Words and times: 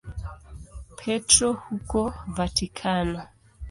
Petro 0.99 1.53
huko 1.53 2.01
Vatikano. 2.35 3.19